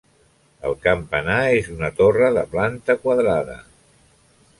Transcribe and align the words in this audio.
El 0.69 0.71
campanar 0.85 1.43
és 1.57 1.69
una 1.73 1.91
torre 1.99 2.31
de 2.39 2.45
planta 2.55 2.97
quadrada. 3.05 3.59